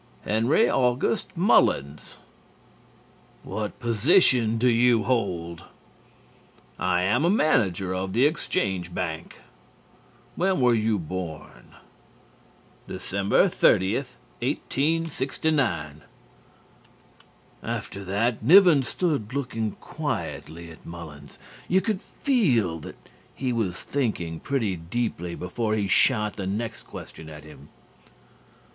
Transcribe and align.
"Henry 0.25 0.67
August 0.67 1.27
Mullins." 1.37 2.17
"What 3.43 3.79
position 3.79 4.57
do 4.57 4.67
you 4.67 5.03
hold?" 5.03 5.65
"I 6.79 7.03
am 7.03 7.37
manager 7.37 7.93
of 7.93 8.13
the 8.13 8.25
Exchange 8.25 8.95
Bank." 8.95 9.35
"When 10.35 10.59
were 10.59 10.73
you 10.73 10.97
born?" 10.97 11.75
"December 12.87 13.47
30, 13.47 13.93
1869." 13.97 16.01
After 17.61 18.03
that, 18.03 18.41
Nivens 18.43 18.87
stood 18.87 19.35
looking 19.35 19.73
quietly 19.73 20.71
at 20.71 20.83
Mullins. 20.83 21.37
You 21.67 21.79
could 21.79 22.01
feel 22.01 22.79
that 22.79 22.97
he 23.35 23.53
was 23.53 23.83
thinking 23.83 24.39
pretty 24.39 24.75
deeply 24.75 25.35
before 25.35 25.75
he 25.75 25.87
shot 25.87 26.37
the 26.37 26.47
next 26.47 26.87
question 26.87 27.29
at 27.29 27.43
him. 27.43 27.69